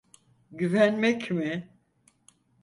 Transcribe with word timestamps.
Güvenmek 0.51 1.31
mi? 1.31 1.69